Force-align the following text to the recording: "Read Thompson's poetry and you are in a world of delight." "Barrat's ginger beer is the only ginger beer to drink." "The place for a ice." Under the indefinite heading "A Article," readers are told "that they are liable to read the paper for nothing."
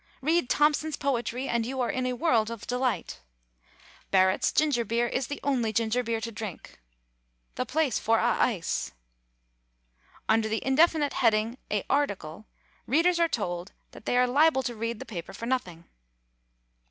"Read 0.19 0.49
Thompson's 0.49 0.97
poetry 0.97 1.47
and 1.47 1.63
you 1.63 1.79
are 1.79 1.91
in 1.91 2.07
a 2.07 2.13
world 2.13 2.49
of 2.49 2.65
delight." 2.65 3.19
"Barrat's 4.09 4.51
ginger 4.51 4.83
beer 4.83 5.05
is 5.05 5.27
the 5.27 5.39
only 5.43 5.71
ginger 5.71 6.01
beer 6.01 6.19
to 6.21 6.31
drink." 6.31 6.79
"The 7.53 7.67
place 7.67 7.99
for 7.99 8.17
a 8.17 8.23
ice." 8.41 8.93
Under 10.27 10.49
the 10.49 10.65
indefinite 10.65 11.13
heading 11.13 11.59
"A 11.69 11.83
Article," 11.87 12.47
readers 12.87 13.19
are 13.19 13.29
told 13.29 13.73
"that 13.91 14.05
they 14.07 14.17
are 14.17 14.25
liable 14.25 14.63
to 14.63 14.75
read 14.75 14.97
the 14.97 15.05
paper 15.05 15.33
for 15.33 15.45
nothing." 15.45 15.83